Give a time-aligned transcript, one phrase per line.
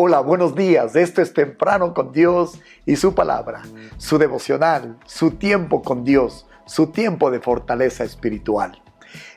[0.00, 0.94] Hola, buenos días.
[0.94, 3.62] Esto es Temprano con Dios y su palabra,
[3.96, 8.80] su devocional, su tiempo con Dios, su tiempo de fortaleza espiritual.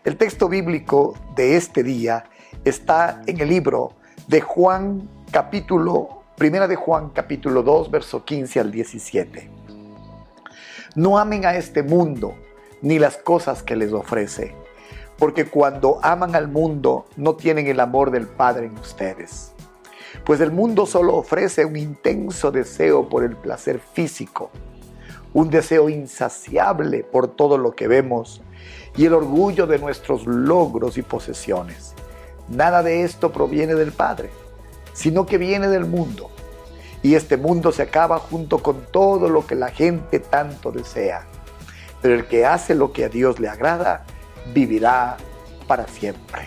[0.03, 2.25] El texto bíblico de este día
[2.63, 3.93] está en el libro
[4.27, 9.49] de Juan capítulo, primera de Juan capítulo 2, verso 15 al 17.
[10.93, 12.35] No amen a este mundo
[12.83, 14.53] ni las cosas que les ofrece,
[15.17, 19.55] porque cuando aman al mundo no tienen el amor del Padre en ustedes
[20.25, 24.49] pues el mundo solo ofrece un intenso deseo por el placer físico,
[25.33, 28.41] un deseo insaciable por todo lo que vemos
[28.95, 31.93] y el orgullo de nuestros logros y posesiones.
[32.49, 34.29] Nada de esto proviene del Padre,
[34.93, 36.29] sino que viene del mundo.
[37.03, 41.25] Y este mundo se acaba junto con todo lo que la gente tanto desea.
[42.01, 44.05] Pero el que hace lo que a Dios le agrada,
[44.53, 45.17] vivirá
[45.67, 46.41] para siempre.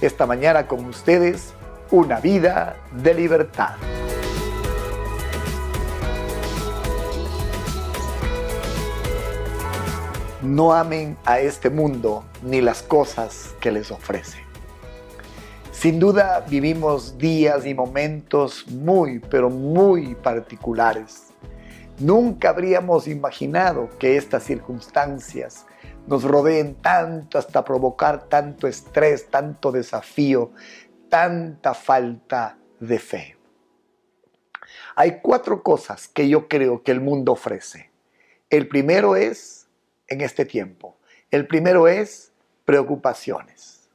[0.00, 1.54] Esta mañana con ustedes,
[1.90, 3.76] una vida de libertad.
[10.42, 14.38] No amen a este mundo ni las cosas que les ofrece.
[15.70, 21.28] Sin duda vivimos días y momentos muy, pero muy particulares.
[21.98, 25.66] Nunca habríamos imaginado que estas circunstancias
[26.06, 30.52] nos rodeen tanto hasta provocar tanto estrés, tanto desafío,
[31.08, 33.36] tanta falta de fe.
[34.94, 37.90] Hay cuatro cosas que yo creo que el mundo ofrece.
[38.50, 39.68] El primero es,
[40.08, 40.96] en este tiempo,
[41.30, 42.32] el primero es
[42.64, 43.90] preocupaciones.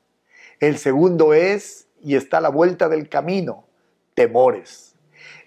[0.59, 3.66] El segundo es, y está a la vuelta del camino,
[4.14, 4.95] temores.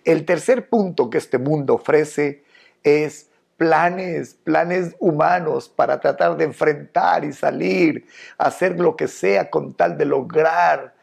[0.05, 2.45] El tercer punto que este mundo ofrece
[2.83, 9.75] es planes, planes humanos para tratar de enfrentar y salir, hacer lo que sea con
[9.75, 10.95] tal de lograr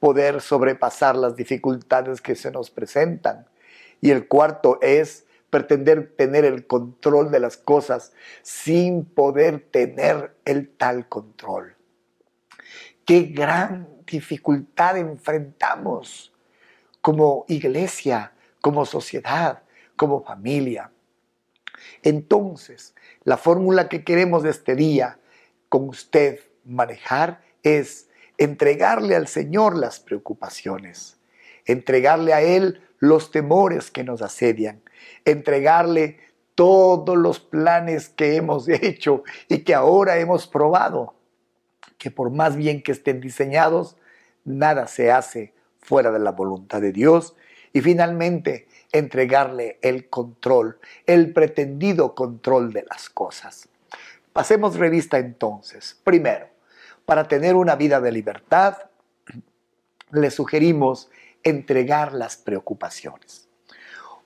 [0.00, 3.46] poder sobrepasar las dificultades que se nos presentan.
[4.00, 10.70] Y el cuarto es pretender tener el control de las cosas sin poder tener el
[10.70, 11.76] tal control.
[13.04, 16.32] Qué gran dificultad enfrentamos
[17.00, 19.62] como iglesia, como sociedad,
[19.96, 20.92] como familia.
[22.02, 25.18] Entonces, la fórmula que queremos de este día
[25.68, 28.09] con usted manejar es
[28.40, 31.18] entregarle al Señor las preocupaciones,
[31.66, 34.82] entregarle a Él los temores que nos asedian,
[35.26, 36.18] entregarle
[36.54, 41.14] todos los planes que hemos hecho y que ahora hemos probado,
[41.98, 43.98] que por más bien que estén diseñados,
[44.44, 47.36] nada se hace fuera de la voluntad de Dios.
[47.74, 53.68] Y finalmente, entregarle el control, el pretendido control de las cosas.
[54.32, 56.00] Pasemos revista entonces.
[56.02, 56.49] Primero,
[57.10, 58.76] para tener una vida de libertad,
[60.12, 61.10] le sugerimos
[61.42, 63.48] entregar las preocupaciones.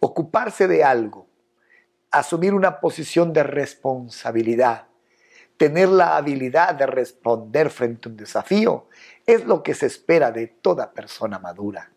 [0.00, 1.27] Ocuparse de algo,
[2.11, 4.89] asumir una posición de responsabilidad,
[5.56, 8.87] tener la habilidad de responder frente a un desafío,
[9.25, 11.91] es lo que se espera de toda persona madura.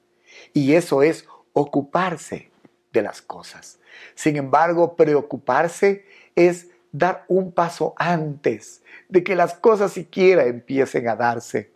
[0.53, 2.49] Y eso es ocuparse
[2.93, 3.79] de las cosas.
[4.15, 11.15] Sin embargo, preocuparse es dar un paso antes de que las cosas siquiera empiecen a
[11.15, 11.71] darse.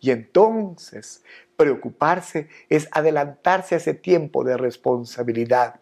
[0.00, 1.22] Y entonces
[1.56, 5.80] preocuparse es adelantarse a ese tiempo de responsabilidad.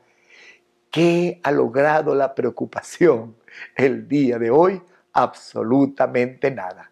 [0.90, 3.36] ¿Qué ha logrado la preocupación
[3.76, 4.82] el día de hoy?
[5.12, 6.90] Absolutamente nada.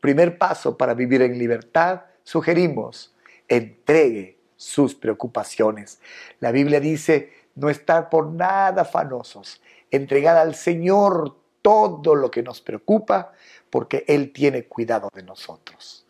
[0.00, 3.14] Primer paso para vivir en libertad, sugerimos,
[3.48, 6.00] entregue sus preocupaciones.
[6.40, 12.60] La Biblia dice, no estar por nada afanosos, entregar al Señor todo lo que nos
[12.60, 13.32] preocupa,
[13.70, 16.06] porque Él tiene cuidado de nosotros.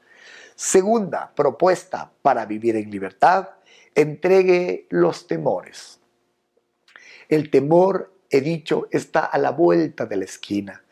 [0.56, 3.50] Segunda propuesta para vivir en libertad,
[3.94, 6.00] entregue los temores.
[7.28, 10.84] El temor, he dicho, está a la vuelta de la esquina.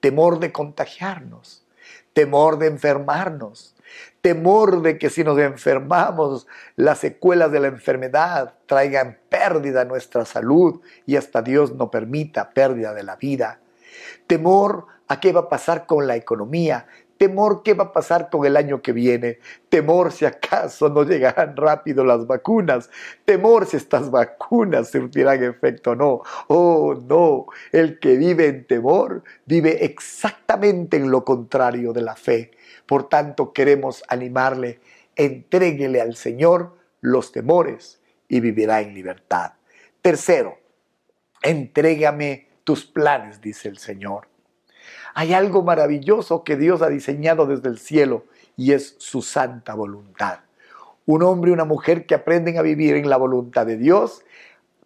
[0.00, 1.64] Temor de contagiarnos,
[2.12, 3.74] temor de enfermarnos,
[4.20, 6.46] temor de que si nos enfermamos,
[6.76, 12.50] las secuelas de la enfermedad traigan pérdida a nuestra salud y hasta Dios no permita
[12.50, 13.60] pérdida de la vida.
[14.26, 16.86] Temor a qué va a pasar con la economía,
[17.18, 19.38] temor qué va a pasar con el año que viene,
[19.68, 22.88] temor si acaso no llegarán rápido las vacunas,
[23.24, 26.22] temor si estas vacunas surtirán efecto o no.
[26.46, 32.52] Oh, no, el que vive en temor vive exactamente en lo contrario de la fe.
[32.86, 34.80] Por tanto, queremos animarle,
[35.16, 39.52] entréguele al Señor los temores y vivirá en libertad.
[40.00, 40.58] Tercero,
[41.42, 44.28] entrégame tus planes, dice el Señor.
[45.14, 48.24] Hay algo maravilloso que Dios ha diseñado desde el cielo
[48.56, 50.40] y es su santa voluntad.
[51.06, 54.24] Un hombre y una mujer que aprenden a vivir en la voluntad de Dios,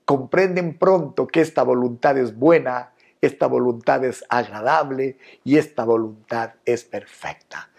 [0.05, 6.85] comprenden pronto que esta voluntad es buena, esta voluntad es agradable y esta voluntad es
[6.85, 7.71] perfecta.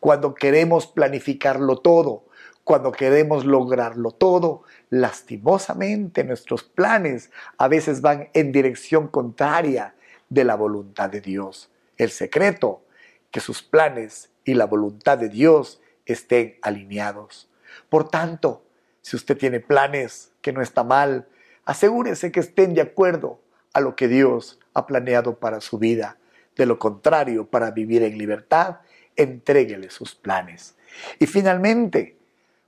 [0.00, 2.24] Cuando queremos planificarlo todo,
[2.64, 9.94] cuando queremos lograrlo todo, lastimosamente nuestros planes a veces van en dirección contraria
[10.28, 11.71] de la voluntad de Dios.
[12.02, 12.82] El secreto,
[13.30, 17.48] que sus planes y la voluntad de Dios estén alineados.
[17.88, 18.64] Por tanto,
[19.02, 21.28] si usted tiene planes que no está mal,
[21.64, 23.40] asegúrese que estén de acuerdo
[23.72, 26.18] a lo que Dios ha planeado para su vida.
[26.56, 28.80] De lo contrario, para vivir en libertad,
[29.14, 30.74] entréguele sus planes.
[31.20, 32.18] Y finalmente,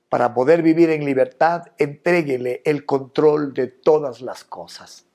[0.08, 5.06] para poder vivir en libertad, entréguele el control de todas las cosas.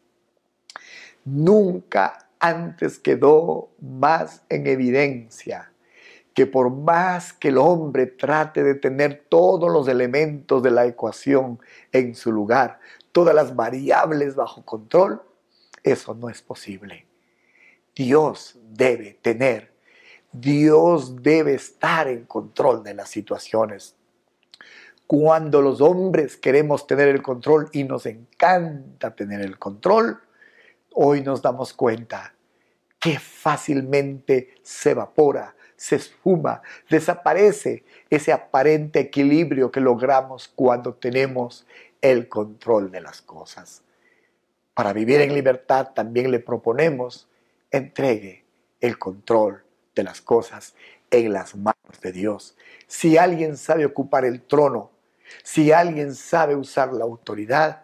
[1.24, 5.72] Nunca antes quedó más en evidencia
[6.34, 11.60] que por más que el hombre trate de tener todos los elementos de la ecuación
[11.92, 12.80] en su lugar,
[13.12, 15.22] todas las variables bajo control,
[15.84, 17.06] eso no es posible.
[17.94, 19.74] Dios debe tener,
[20.32, 23.96] Dios debe estar en control de las situaciones
[25.10, 30.22] cuando los hombres queremos tener el control y nos encanta tener el control,
[30.94, 32.34] hoy nos damos cuenta
[33.00, 41.66] que fácilmente se evapora, se esfuma, desaparece ese aparente equilibrio que logramos cuando tenemos
[42.02, 43.84] el control de las cosas.
[44.74, 47.30] Para vivir en libertad también le proponemos
[47.72, 48.46] entregue
[48.82, 49.64] el control
[49.96, 50.76] de las cosas
[51.12, 52.56] en las manos de Dios.
[52.88, 54.92] Si alguien sabe ocupar el trono,
[55.44, 57.84] si alguien sabe usar la autoridad,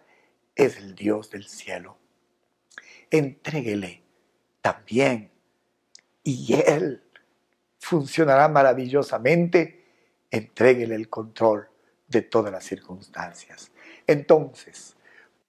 [0.56, 1.98] es el Dios del cielo.
[3.10, 4.04] Entréguele
[4.62, 5.32] también
[6.24, 7.04] y Él
[7.80, 9.86] funcionará maravillosamente.
[10.32, 11.70] Entréguele el control
[12.08, 13.72] de todas las circunstancias.
[14.08, 14.96] Entonces,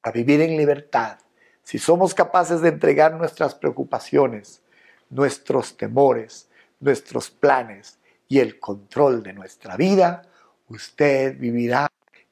[0.02, 1.18] a vivir en libertad,
[1.62, 4.62] si somos capaces de entregar nuestras preocupaciones,
[5.10, 6.48] nuestros temores,
[6.80, 7.98] nuestros planes
[8.28, 10.22] y el control de nuestra vida,
[10.68, 11.88] usted vivirá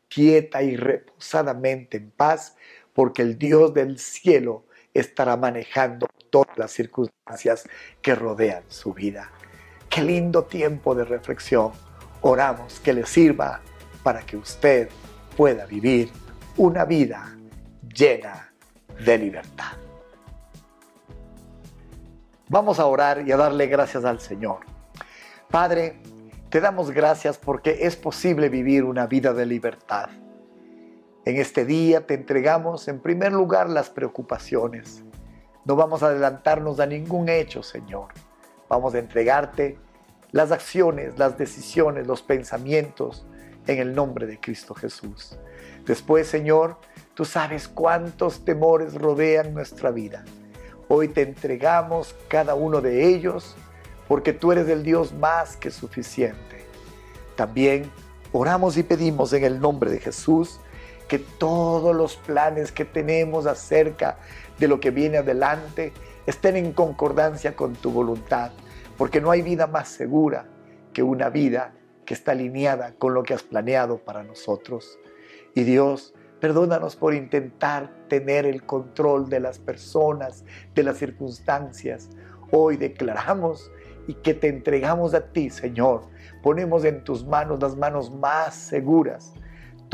[0.08, 2.56] quieta y reposadamente en paz,
[2.92, 7.68] porque el Dios del cielo estará manejando todas las circunstancias
[8.00, 9.30] que rodean su vida.
[9.90, 11.72] Qué lindo tiempo de reflexión.
[12.22, 13.60] Oramos que le sirva
[14.02, 14.88] para que usted
[15.36, 16.10] pueda vivir
[16.56, 17.36] una vida
[17.92, 18.52] llena
[19.04, 19.72] de libertad.
[22.48, 24.60] Vamos a orar y a darle gracias al Señor.
[25.50, 26.00] Padre,
[26.50, 30.08] te damos gracias porque es posible vivir una vida de libertad.
[31.26, 35.02] En este día te entregamos en primer lugar las preocupaciones.
[35.64, 38.08] No vamos a adelantarnos a ningún hecho, Señor.
[38.68, 39.78] Vamos a entregarte
[40.32, 43.26] las acciones, las decisiones, los pensamientos
[43.66, 45.38] en el nombre de Cristo Jesús.
[45.86, 46.76] Después, Señor,
[47.14, 50.26] tú sabes cuántos temores rodean nuestra vida.
[50.88, 53.56] Hoy te entregamos cada uno de ellos
[54.08, 56.66] porque tú eres el Dios más que suficiente.
[57.34, 57.90] También
[58.30, 60.60] oramos y pedimos en el nombre de Jesús
[61.08, 64.18] que todos los planes que tenemos acerca
[64.58, 65.92] de lo que viene adelante
[66.26, 68.52] estén en concordancia con tu voluntad,
[68.96, 70.46] porque no hay vida más segura
[70.92, 71.74] que una vida
[72.06, 74.98] que está alineada con lo que has planeado para nosotros.
[75.54, 80.44] Y Dios, perdónanos por intentar tener el control de las personas,
[80.74, 82.10] de las circunstancias.
[82.50, 83.70] Hoy declaramos
[84.06, 86.02] y que te entregamos a ti, Señor.
[86.42, 89.34] Ponemos en tus manos las manos más seguras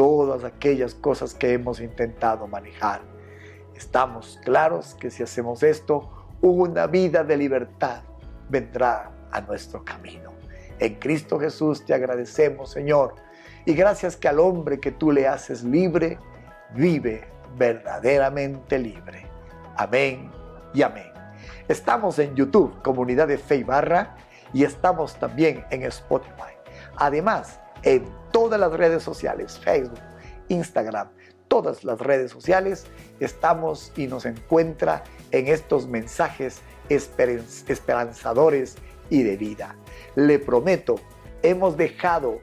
[0.01, 3.03] todas aquellas cosas que hemos intentado manejar.
[3.77, 6.09] Estamos claros que si hacemos esto,
[6.41, 8.01] una vida de libertad
[8.49, 10.33] vendrá a nuestro camino.
[10.79, 13.17] En Cristo Jesús te agradecemos, Señor,
[13.67, 16.19] y gracias que al hombre que tú le haces libre,
[16.75, 17.29] vive
[17.59, 19.27] verdaderamente libre.
[19.77, 20.31] Amén
[20.73, 21.13] y amén.
[21.69, 24.17] Estamos en YouTube, Comunidad de Fe y Barra,
[24.55, 26.55] y estamos también en Spotify.
[26.97, 30.01] Además, en todas las redes sociales, Facebook,
[30.49, 31.09] Instagram,
[31.49, 32.87] todas las redes sociales,
[33.19, 38.77] estamos y nos encuentra en estos mensajes esperanzadores
[39.11, 39.77] y de vida.
[40.15, 40.97] Le prometo,
[41.43, 42.41] hemos dejado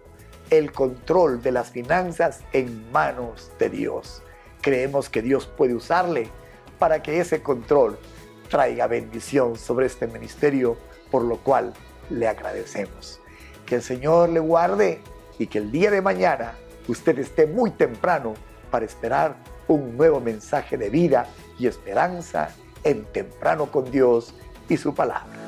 [0.49, 4.21] el control de las finanzas en manos de Dios.
[4.61, 6.29] Creemos que Dios puede usarle
[6.79, 7.97] para que ese control
[8.49, 10.77] traiga bendición sobre este ministerio,
[11.11, 11.73] por lo cual
[12.09, 13.19] le agradecemos.
[13.65, 15.01] Que el Señor le guarde
[15.39, 16.53] y que el día de mañana
[16.87, 18.33] usted esté muy temprano
[18.71, 19.35] para esperar
[19.67, 21.27] un nuevo mensaje de vida
[21.59, 22.49] y esperanza
[22.83, 24.33] en temprano con Dios
[24.69, 25.46] y su palabra.